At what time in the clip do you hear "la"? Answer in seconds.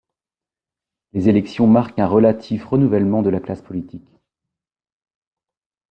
3.29-3.39